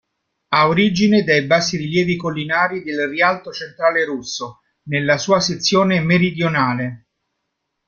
[0.47, 7.05] Ha origine dai bassi rilievi collinari del rialto centrale russo, nella sua sezione meridionale.